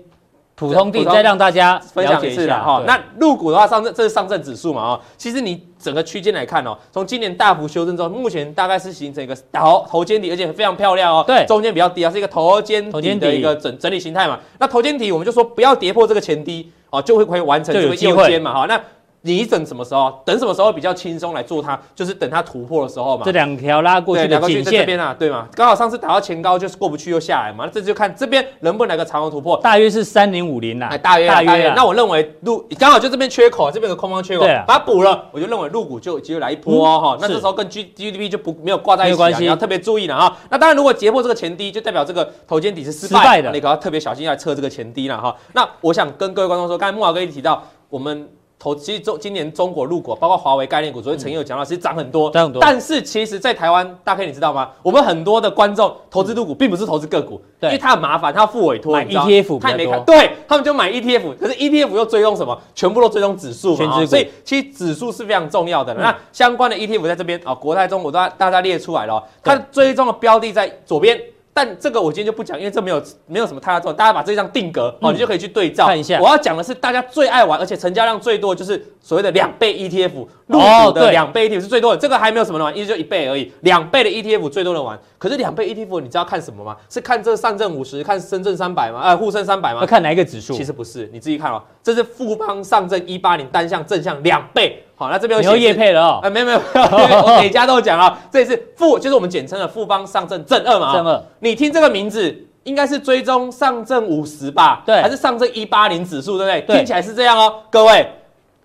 [0.55, 2.79] 普通地再让大家分了解一下哈。
[2.79, 5.01] 对那入股的话，上证这是上证指数嘛啊。
[5.19, 11.23] 其实你整个区间来看哦，从今年大幅修正之后，目前大概是形成一个头头肩底，而且非常漂亮哦。
[11.27, 14.39] 对中间比较低啊，是一个头肩头肩底底的一个整整理形态嘛。
[14.59, 18.67] 那头肩底我们就说不要跌破这个前低哦，就会可以完成这个右肩嘛哈。
[18.67, 18.81] 那
[19.27, 20.23] 你等什么时候？
[20.25, 21.79] 等什么时候比较轻松来做它？
[21.95, 23.25] 就是等它突破的时候嘛。
[23.25, 25.49] 这两条拉过去两个区颈线，在这边啊，对嘛？
[25.55, 29.57] 刚好上次打到前高就是过不去又下来嘛，那这就看这边能不能来个长红突破。
[29.59, 30.99] 大约是三零五零啦哎，。
[30.99, 31.73] 大约啊大约。
[31.75, 37.19] 那我认为入刚好就这边缺口，这边有个空方缺口把它补了，我就认为入股就有机会来一波哦哈。
[37.21, 40.37] 那是这时候跟 G GDP 就不没有挂在一起你要特别注意了哈。
[40.51, 45.35] 那当然，如果跌破这个前低，就代表这个头肩底是失失败的败你可要特别小心来测这个前低了哈。
[45.53, 48.29] 那我想跟各位观众说，刚才木华哥一提到我们。
[48.59, 54.71] 投其实中今年中国入股，包括华为概念股，昨天陈毅有讲到，其实涨很多，涨很多但是其实，在台湾，大 K 你知道吗？
[54.83, 62.59] 我们很多的观众投资入股，并不是投资个股，因为它很麻烦，它要付委托，买 ETF 他也没看，对他们就买 ETF，可是 ETF 又追踪什么？
[62.75, 65.93] 全部都追踪指数所以其实指数是非常重要的。
[65.95, 71.21] 那相关的 ETF 在这边啊，国泰中国都大家列出来了哦，它追踪的标的在左边。
[71.57, 84.99] 但这个我今天就不讲，因为这没有没有什么太大作用，大家把这张定格哦，嗯你就可以去对照看一下我要讲的是大家最爱玩，而且成交量最多的就是所谓的两倍 ETF，入哦股的对两倍 ETF 是最多的，这个还没有什么人玩，一直就一倍而已，两倍的 ETF 最多人玩。
[85.17, 86.77] 可是两倍 ETF 你知道看什么吗？
[86.91, 89.01] 是看这上证五十，看深圳三百吗？
[89.03, 89.87] 呃，沪深三百吗要？
[89.87, 90.53] 看哪一个指数？
[90.53, 94.85] 其实不是，你自己看哦，这是富邦上证一八零单向正向两倍。
[94.97, 96.29] 好，那这边有你又显示业配了哦啊，。
[96.29, 100.93] 没有没有，没有 我每家都讲了，这也是富，就是我们简称的富邦上证正二嘛。
[100.93, 104.83] 正二，你听这个名字，应该是追踪上证五十吧？
[104.85, 106.61] 对还是上证一八零指数，对不对？
[106.63, 107.61] 对听起来是这样哦。
[107.71, 108.05] 各位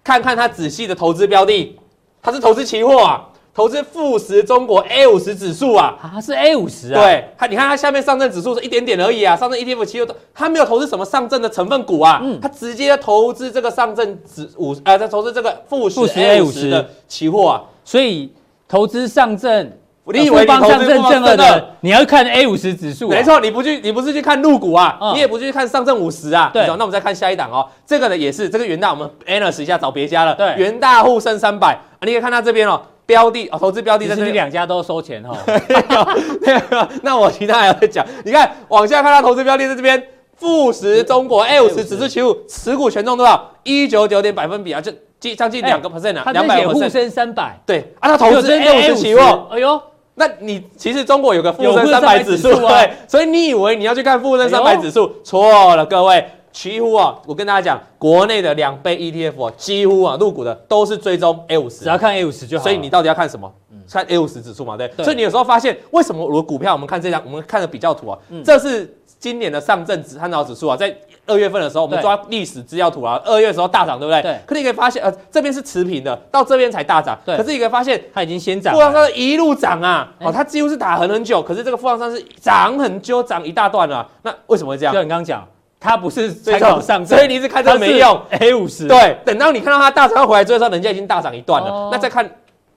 [0.03, 1.77] 看看它仔细的投资标的，
[2.23, 3.21] 它是投资期货啊，
[3.53, 5.95] 投资富时中国 A 五十指数啊。
[6.01, 17.63] 啊，是 A 五十啊。，对，它你看它下面上证指数是一点点而已啊，上证 ETF 期货都它没有投资什么上证的成分股啊，嗯它直接投资这个上证指五呃，它投资这个富时 A 五十的期货啊。
[17.83, 18.31] 所以
[18.69, 19.71] 投资上证，
[20.05, 23.17] 你以为你邦上投资富邦证正二正二的，你要看 A 五十指数、啊。
[23.17, 26.49] 没，错，你不去，你不是去看入股啊，嗯你也不去看上证五十啊。
[26.53, 30.35] 对那我们再看下一档哦，这个呢也是这个元大，我们 analyst 一下找别家了。
[30.35, 34.31] 对元大沪深三百，啊你可以看它这边哦，标的哦，投资标的在这里。
[34.31, 35.37] 两家都收钱哈、
[35.89, 36.89] 哦。
[37.03, 40.01] 那我其他还要再讲，你看往下看它投资标的在这边，
[40.35, 43.51] 富时中国 A 五十指数期货持股权重多少？
[43.63, 46.89] 一九九点百分比啊，就近将近两个 percent 啊，两百个 percent。
[46.89, 49.47] 深三百，对啊，它投资 A 五十期货。
[49.51, 49.81] 哎呦，
[50.15, 56.25] 那你其实中国有个富深深三百指数300指数啊对，所以你以为你要去看富深三百指数，错了，各位。
[56.51, 62.63] 期货啊，我跟大家讲，国内的两倍 ETF 啊，几乎啊入股的都是追踪 A 五十只，要看 A 五十就好。
[62.63, 63.51] 所以你到底要看什么？
[63.91, 64.87] 看 A 五十指数嘛，对。
[64.89, 70.95] 对所以你有时候发现，为什么我的股票，我们看这张，我们看的比较图啊，嗯这是今年的上证指探讨指数啊，在
[71.27, 74.21] 二月份的时候，我们抓历史资料图啊，二月的时候大涨，对不对？
[74.21, 77.17] 对可你可以发现，呃，这边是持平的，到这边才大涨。
[77.25, 79.11] 对可是你可以发现，它已经先涨富邦了。
[79.11, 84.93] 一路涨啊，哎哦，它几乎是打横很久，可是这个富邦上是涨很久，涨一大段了、那为什么会这样？
[84.93, 85.45] 就你刚刚讲，
[85.82, 88.22] 它不是参考上证，所以你一直看这个没用。
[88.39, 91.72] A 五十，对，等到你看到它大涨回来追的时候，人家已经大涨一段了。
[91.72, 92.30] 哦那再看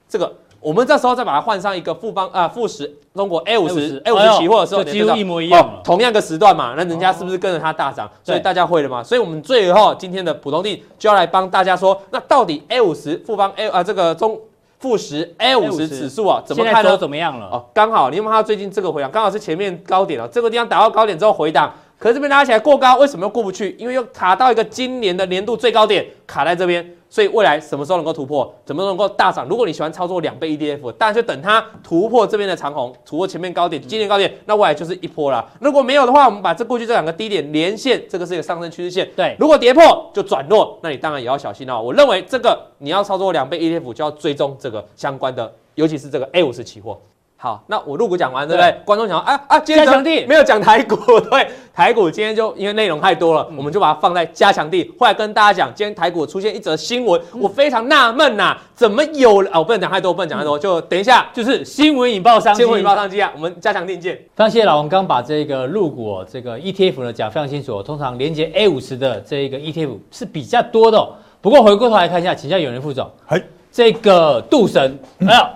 [0.09, 8.11] 这个，我们这时候再把它换上一个富邦啊富十中国 A 五十 A 五十期货的时候，几乎一模一样哦同样个时段嘛，那人家是不是跟着它大涨？
[8.23, 9.05] 所以大家会了嘛？
[9.05, 14.41] 所以我们最后今天的普通地就要来帮大家说，那到底 A 五十富邦 A 啊这个中
[14.79, 16.79] 富十 A 五十指数啊，怎么看呢？
[16.79, 17.49] 现在走怎么样了？
[17.49, 21.71] 哦，刚好你看到最近这个回档，刚好是前面高点哦，这个地方打到高点之后回档。
[21.99, 23.75] 可是这边拉起来过高，为什么又过不去？
[23.79, 28.55] 因为又卡到一个今年的年度最高点，卡在这边，所以未来什么时候能够突破？
[28.67, 29.47] 怎么能够大涨？
[29.49, 35.49] 如果你喜欢操作两倍 ETF，当然就等它突破这边的长虹，突破前面高点，今年高点，那未来就是一波了。
[35.61, 39.09] 如果没有的话，我们把这过去这两个低点连线，这个是一个上升趋势线。
[39.17, 41.81] 对，如果跌破就转弱，那你当然也要小心哦。
[41.81, 47.01] 我认为这个你要操作两倍 ETF，就要追踪这个相关的，尤其是这个 A 五十期货。
[47.45, 48.75] 好，那我入股讲完，对不对？
[48.87, 50.97] 观众讲啊啊，今天加强錠没有讲台股，
[51.29, 54.91] 对，台股今天就因为内容太多了，我们就把它放在加强地。
[54.99, 59.51] 后来跟大家讲，今天台股出现一则新闻，我非常纳闷呐，怎么有了？
[59.53, 63.31] 哦，我不能讲太多，不能讲太多，就等一下，就是新闻引爆商机，新闻引爆商机啊！
[63.35, 64.15] 我们加强錠见。
[64.15, 67.83] 非常谢谢老王刚把这个入股这个 ETF 呢讲非常清楚。
[67.83, 71.07] 通常连接 A 五十的这个 ETF 是比较多的，
[71.43, 75.47] 不过回过头来看一下，请教永年副总，嘿这个杜神没有。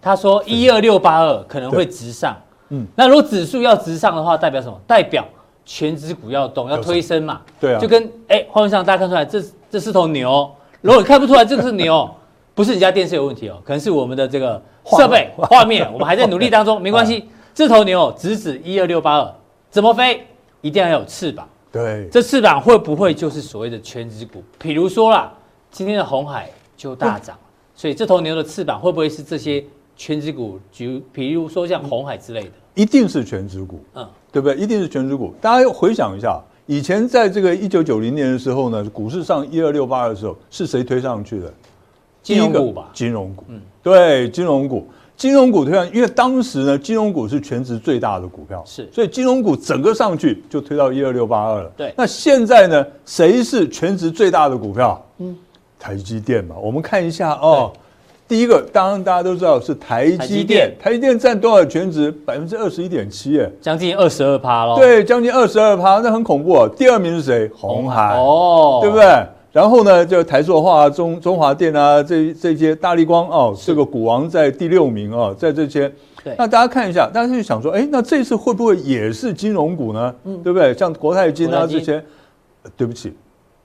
[0.00, 2.36] 他说一二六八二可能会直上，
[2.68, 4.80] 嗯，那如果指数要直上的话，代表什么？
[4.86, 5.26] 代表
[5.64, 7.40] 全指股要动，要推升嘛。
[7.60, 10.48] 对啊，就跟哎，画面上大家看出来，这这是头牛。
[10.80, 12.08] 如果你看不出来这个是牛，
[12.54, 17.28] 不是你家电视有问题哦，可能是我们的这个设备 画面，我们还在努力当中， 没关系。
[17.54, 19.34] 这头牛直指一二六八二，
[19.70, 20.24] 怎么飞？
[20.60, 21.48] 一定要有翅膀。
[21.72, 24.42] 对，这翅膀会不会就是所谓的全指股？
[24.58, 25.32] 比如说啦，
[25.70, 27.36] 今天的红海就大涨，
[27.74, 29.64] 所以这头牛的翅膀会不会是这些？
[29.98, 34.56] 权值股，就比如说像红海之类的，一定是全值股，嗯，对不对？
[34.56, 35.34] 一定是全值股。
[35.40, 41.52] 大家回想一下，以前在这个一九九零年的时候呢，股市上一二六八的时候，是谁推上去的？
[42.22, 51.72] 金融股吧，金融股，嗯，对，金融股，金融股推上，因为当时呢，金融股是全值最大的股票，是，所以金融股整个上去就推到一二六八二了。
[51.76, 55.04] 对，那现在呢，谁是全值最大的股票？
[55.18, 55.36] 嗯，
[55.76, 57.72] 台积电嘛，我们看一下哦。
[58.28, 62.12] 第一个，当然大家都知道是台积电，台积电占多少权值？
[62.12, 64.76] 百分之二十一点七，哎，将近二十二趴喽。
[64.76, 66.68] 对，将近二十二趴，那很恐怖啊。
[66.76, 67.50] 第二名是谁？
[67.56, 69.26] 红海，哦，对不对？
[69.50, 75.90] 然后呢，就台塑化、中中华电啊，这这些大力光哦，这个股王在第六名哦，在这些。
[76.36, 80.14] 那大家看一下，大家就想说，哎，那这次会不会也是金融股呢？
[80.24, 80.74] 嗯，对不对？
[80.74, 82.04] 像国泰金啊这些，
[82.76, 83.14] 对不起，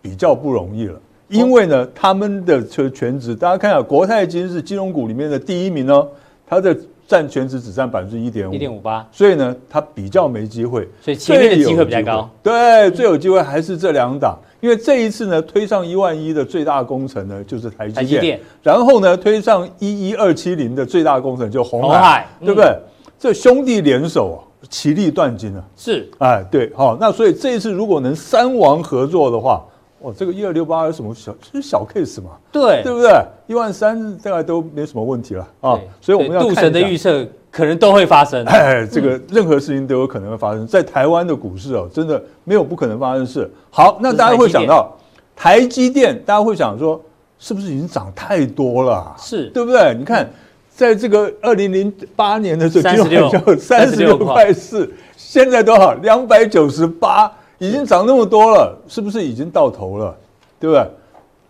[0.01, 0.97] 比较不容易了。
[1.33, 6.07] 因为呢，他们的这权值，大家看一下，国泰金是金融股里面的第一名哦，
[6.47, 12.29] 它的占全值只占百分之一点五，一点五八，所以呢，它比较没机会，所以前面的机会比较高。
[12.41, 22.75] 对，最有机会还是这两档，因为这一次呢，推上一万一的最大工程呢就是台积电，然后呢，推上一一二七零的最大工程就鸿海，对不对？
[23.19, 29.63] 这兄弟联手啊，其利断金啊，是，哎，对，好，那所以这一次如果能三王合作的话。
[30.03, 31.33] 哦，这个一二六八有什么小？
[31.53, 32.31] 是小 case 嘛？
[32.51, 33.09] 对，对不对？
[33.47, 35.79] 一万三大概都没什么问题了啊。
[36.01, 38.43] 所以我们要看杜神的预测可能都会发生。
[38.43, 43.49] 哎，这个任何事情都有可能会发生在台湾的股市哦，真的没有不可能发生的事。
[43.71, 44.93] 好，那大家会想到
[45.37, 47.01] 台积电，大家会想说，
[47.39, 49.15] 是不是已经涨太多了？
[49.17, 49.95] 是对不对？
[49.97, 50.29] 你看，
[50.69, 55.93] 在这个二零零八年的时候，三十六三十六块四，现在多少？
[55.93, 57.31] 两百九十八。
[57.67, 60.15] 已经涨那么多了，是不是已经到头了？
[60.59, 60.81] 对不对？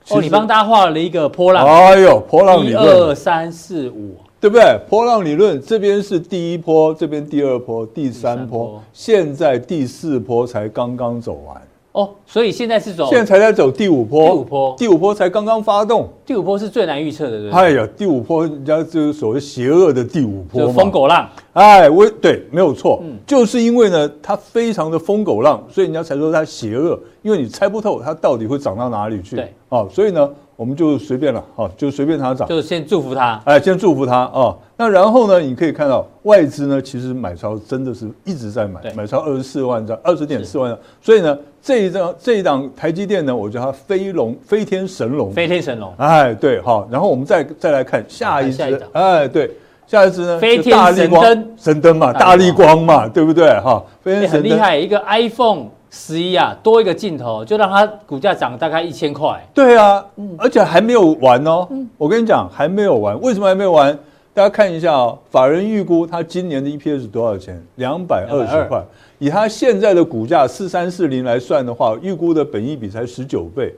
[0.10, 1.66] 哦，你帮大家画了一个波浪。
[1.66, 4.78] 哎呦，波浪理论，一二三四五，对不对？
[4.90, 11.62] 波浪理论这边是第一波，这边第二波，第三波，现在第四波才刚刚走完。
[11.94, 17.60] 哦，所以现在是走，现在才在走第五波，第五波，第五波才刚刚发动，第五波是最难预测的，对不对？
[17.60, 21.30] 哎呀，第五波人家就是所谓邪恶的第五波嘛，疯狗浪。
[21.54, 29.36] 哎，我对，没有错，嗯，就是因为呢，它非常的疯狗浪，所以人家才说它邪恶，因为你猜不透它到底会涨到哪里去。
[29.36, 30.30] 对，哦，所以呢。
[30.64, 34.56] 我们就随便了，好，就随便它涨，就先祝福它，哎，先祝福它啊。
[34.78, 40.80] 那然后呢，你可以看到外资呢，其实买超真的是一直在买，买超二十四万张，二十点四万张。
[41.02, 46.88] 所以呢，这一张这一档台积电呢，我叫它飞龙飞天神龙，飞天神龙，哎，对，好。
[46.90, 49.52] 然后我们再再来看下一只，哎，对，
[49.86, 52.82] 下一支呢，飞天神灯，神灯嘛，大力光。
[52.82, 53.50] 嘛，对不对？
[53.60, 54.50] 哈，飞天神灯。
[54.50, 55.66] 很厉害，一个 iPhone。
[55.96, 59.40] 十一啊，多一个镜头就让它股价涨大概一千块。
[59.54, 61.68] 对啊，嗯，而且还没有完哦。
[61.70, 63.22] 嗯，我跟你讲，还没有完。
[63.22, 63.96] 为什么还没有完？
[64.34, 67.64] 大家看一下哦，法人预估它今年的 EPS 是多少钱？
[67.76, 68.84] 两百二十块。
[69.20, 73.72] 以它现在的股价四三四零来算的话，预估的本益比才十九倍。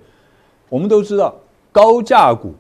[0.70, 1.36] 我们都知道，
[1.74, 2.54] 高价股，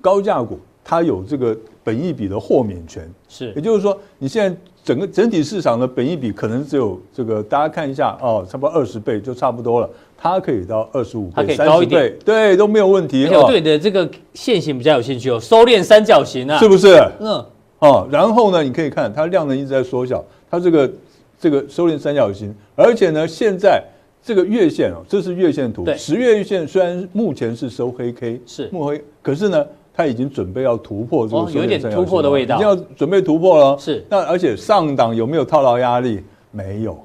[0.00, 0.60] 高价股。
[0.90, 9.88] 它有这个本益比的豁免权，是也就是说，你现在整个整体市场的本益比可能只有这个，大家看一下哦，差不多二十倍就差不多了，
[10.18, 13.24] 它可以到二十五倍、三十倍，对，都没有问题。
[13.28, 17.00] 我对你的这个线型比较有兴趣哦，收敛三角形啊，是不是？
[17.20, 17.46] 嗯，
[17.78, 20.90] 哦，然后呢，你可以看它量能一直在缩小，它这个
[21.38, 23.80] 这个收敛三角形，而且呢，现在。
[24.22, 25.82] 这个月线哦，这是月线图。
[25.96, 33.78] 十月月线虽然目前是收黑 K，是目黑，可是呢，它已经准备要突破这个，有点突破的味道，已经要准备突破了。
[33.78, 36.22] 是，那而且上档有没有套牢压力？
[36.50, 36.98] 没有，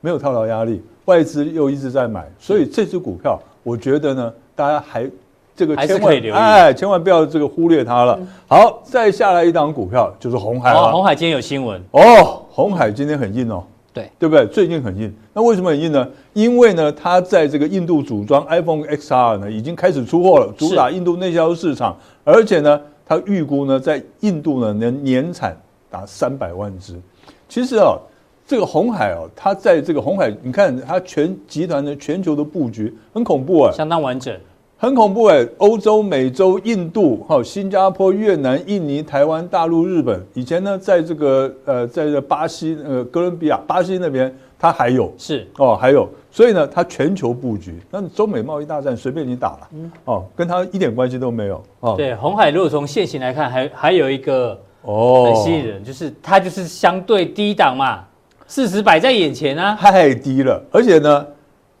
[0.00, 5.10] 没有套牢压力，外资又一直在买，所以这支股票，我觉得呢，大家还
[5.56, 8.18] 这个千万哎，千万不要这个忽略它了。
[8.46, 10.92] 好，再下来一档股票就是红海了。
[10.92, 13.64] 红海今天有新闻哦，红海今天很硬哦。
[13.94, 14.44] 对，对不对？
[14.48, 16.06] 最近很硬，那为什么很硬呢？
[16.32, 25.56] 因为呢，它在这个印度组装 iPhone XR 呢，已经开始出货了，主打印度内销市场，而且呢，它预估呢，在印度呢能年产
[25.88, 27.00] 达三百万只。
[27.48, 27.96] 其实啊，
[28.44, 34.36] 这个红海哦，它在这个红海，你看它全集团的全球的布局很恐怖啊，相当完整。
[34.76, 35.46] 很恐怖哎！
[35.58, 47.80] 欧洲、美洲、印度、哈、新加坡、越南、印尼、台湾、大陆、日本，以前呢，在这个呃，在这巴西呃哥伦比亚、巴西那边，它还有是哦，还有，所以呢，它全球布局。
[47.90, 51.62] 那中美贸易大战随便你打了，嗯、哦，跟它一点关系都没有。
[51.80, 58.04] 哦，对，红海如果从现行来看，还还有一个哦很吸引人，就是它就是相对低档嘛，
[58.46, 61.26] 事实摆在眼前啊，太低了，而且呢。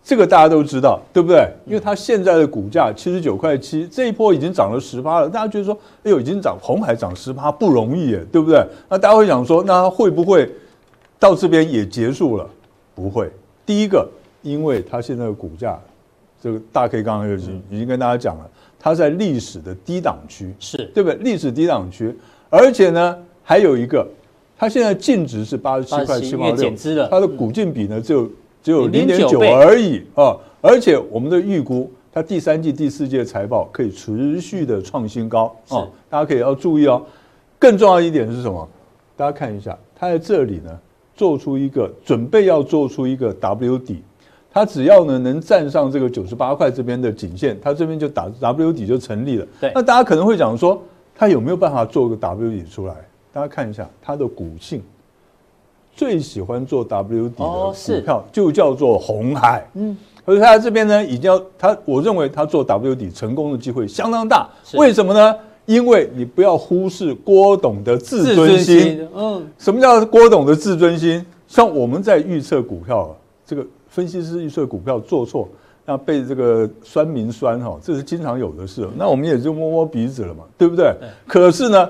[0.04, 1.48] 这个大家都知道，对不对？
[1.64, 5.30] 因为它现在的股价七十九块七，这一波已经涨了十趴了。
[5.30, 8.62] 大家觉得说，哎呦，已经涨，红海涨十趴不容易耶，对不对？
[8.90, 10.46] 那大家会想说，那它会不会
[11.18, 12.46] 到这边也结束了？
[12.94, 13.30] 不会。
[13.64, 14.06] 第一个，
[14.42, 15.80] 因为它现在的股价，
[16.38, 21.18] 这个大 K 刚刚就已经已经跟大家讲了，它在历史的低档区，是对不对？
[21.22, 22.14] 历史低档区，
[22.50, 24.06] 而且呢，还有一个，
[24.58, 26.70] 它现在净值是八十七块七毛六，
[27.08, 28.30] 它的股净比呢只有。
[28.64, 30.34] 只有零点九而已啊！
[30.62, 35.86] 而且我们的预估，它第三季、第四季的财报可以持续的创新高啊！
[36.08, 37.04] 大家可以要注意哦。
[37.58, 38.66] 更重要一点是什么？
[39.16, 40.70] 大家看一下，它在这里呢，
[41.14, 44.02] 做出一个准备要做出一个 W 底，
[44.50, 49.46] 它只要呢能站上这个九十八块这边的颈线，它这边就打 W 底就成立了。
[49.60, 50.82] 对，那大家可能会讲说，
[51.14, 52.94] 它有没有办法做个 W 底出来？
[53.30, 54.82] 大家看一下它的股性。
[55.96, 64.48] 最喜欢做 W 底的股票就叫做红海，嗯，可是他这边呢，已经要他，我认为他做 W 底成功的机会相当大。
[64.74, 65.36] 为什么呢？
[65.66, 69.08] 因为你不要忽视郭董的自尊心。
[69.14, 71.24] 嗯，什么叫郭董的自尊心？
[71.46, 73.16] 像我们在预测股票，
[73.46, 75.48] 这个分析师预测股票做错，
[75.86, 78.88] 那被这个酸民酸哈，这是经常有的事。
[78.96, 80.92] 那我们也就摸摸鼻子了嘛，对不对？
[81.26, 81.88] 可是呢，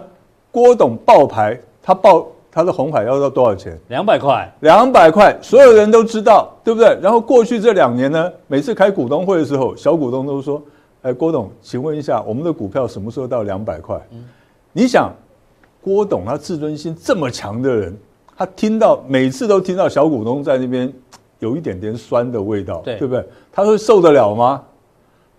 [0.53, 2.27] 郭董爆牌，他报。
[2.55, 3.77] 他的红海要到多少钱？
[3.89, 6.97] 两百块，两百块，所有人都知道，对不对？
[7.03, 10.63] 然后过去这两年呢，每次开股东会的时候，小股东都说
[11.03, 14.25] ：“哎，郭董，请问一下，我们的股票什么时候到两百块？”嗯，
[14.73, 15.13] 你想，
[15.83, 17.99] 郭董他自尊心这么强的人，
[18.37, 20.93] 他听到每次都听到小股东在那边
[21.41, 23.25] 有一点点酸的味道，对，对不对？
[23.53, 24.63] 他会受得了吗？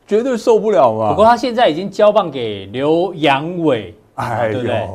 [0.05, 1.11] 绝对受不了嘛。
[1.11, 4.61] 不过他现在已经交棒给刘扬伟，哎呦。
[4.61, 4.87] 对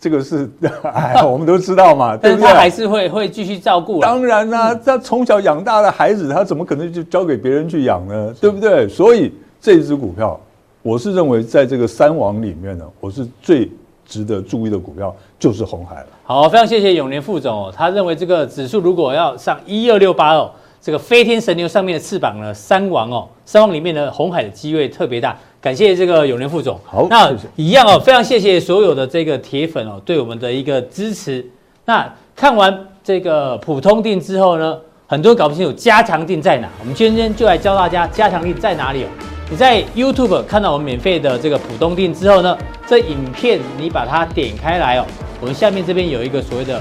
[0.00, 0.48] 这个是
[0.94, 2.40] 哎，我们都知道嘛， 对不对？
[2.42, 4.00] 但是他还是会会继续照顾。
[4.00, 8.34] 当然啦、啊，他从小养大的孩子，他怎么可能就交给别人去养呢？
[8.40, 8.88] 对不对？
[8.88, 10.38] 所以这一支股票，
[10.82, 13.68] 我是认为在这个三王里面呢，我是最
[14.06, 16.06] 值得注意的股票就是红海了。
[16.24, 25.36] 好，非常谢谢永年副总哦，他认为这个指数如果要上一二六八哦，这个飞天神牛上面的翅膀呢，三王哦，三王里面的红海的机会特别大。
[25.60, 26.78] 感谢这个永年副总。
[26.84, 31.44] 好，那一样哦，非常谢谢所有的这个铁粉哦，对我们的一个支持。
[31.84, 36.68] 那看完这个普通定之后呢，很多人搞不清楚加强定在哪。
[36.78, 39.08] 我们今天就来教大家加强定在哪里哦。
[39.50, 42.56] 你在 YouTube 看到我们免费的这个普通定之后呢，
[42.86, 45.06] 这影片你把它点开来哦，
[45.40, 46.80] 我们下面这边有一个所谓的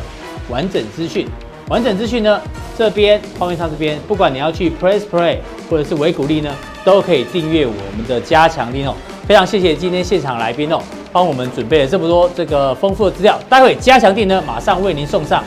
[0.49, 1.25] 完整资讯。
[1.69, 2.41] 完整资讯呢，
[2.77, 5.39] 这边画面上这边，不管你要去 Press Play
[5.69, 6.49] 或者是维谷利呢，
[6.85, 8.95] 都可以订阅我们的加强錠哦。
[9.27, 10.79] 非常谢谢今天现场来宾哦，
[11.11, 13.37] 帮我们准备了这么多这个丰富的资料。
[13.49, 15.43] 待会加强錠呢，马上为您送上。